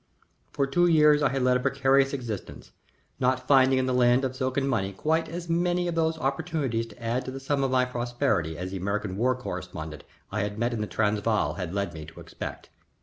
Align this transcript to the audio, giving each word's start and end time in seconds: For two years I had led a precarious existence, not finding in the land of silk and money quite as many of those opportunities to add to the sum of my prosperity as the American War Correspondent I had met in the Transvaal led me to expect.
For 0.51 0.65
two 0.65 0.87
years 0.87 1.21
I 1.21 1.29
had 1.29 1.43
led 1.43 1.57
a 1.57 1.59
precarious 1.59 2.11
existence, 2.11 2.71
not 3.19 3.45
finding 3.47 3.77
in 3.77 3.85
the 3.85 3.93
land 3.93 4.25
of 4.25 4.35
silk 4.35 4.57
and 4.57 4.67
money 4.67 4.93
quite 4.93 5.29
as 5.29 5.47
many 5.47 5.87
of 5.87 5.93
those 5.93 6.17
opportunities 6.17 6.87
to 6.87 6.99
add 6.99 7.23
to 7.25 7.29
the 7.29 7.39
sum 7.39 7.63
of 7.63 7.69
my 7.69 7.85
prosperity 7.85 8.57
as 8.57 8.71
the 8.71 8.77
American 8.77 9.15
War 9.15 9.35
Correspondent 9.35 10.03
I 10.31 10.41
had 10.41 10.57
met 10.57 10.73
in 10.73 10.81
the 10.81 10.87
Transvaal 10.87 11.53
led 11.69 11.93
me 11.93 12.07
to 12.07 12.19
expect. 12.19 12.69